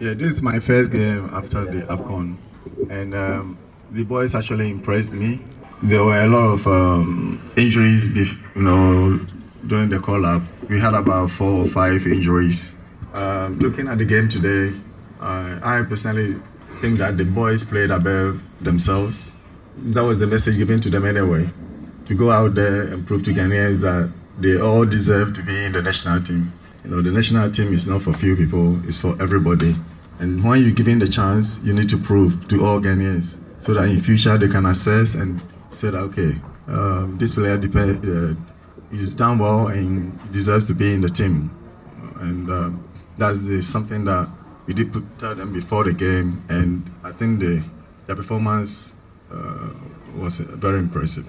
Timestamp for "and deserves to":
39.68-40.74